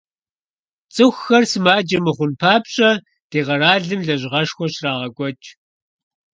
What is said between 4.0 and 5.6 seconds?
лэжьыгъэшхуэ щрагъэкӀуэкӀ.